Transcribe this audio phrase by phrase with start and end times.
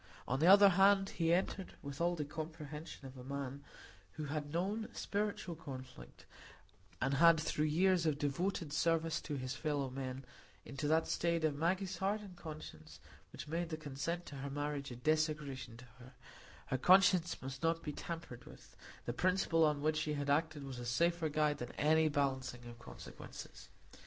[0.27, 3.63] On the other hand, he entered with all the comprehension of a man
[4.13, 6.25] who had known spiritual conflict,
[6.99, 10.25] and lived through years of devoted service to his fellow men,
[10.65, 12.99] into that state of Maggie's heart and conscience
[13.31, 16.13] which made the consent to the marriage a desecration to her;
[16.65, 18.75] her conscience must not be tampered with;
[19.05, 22.79] the principle on which she had acted was a safer guide than any balancing of
[22.79, 23.69] consequences.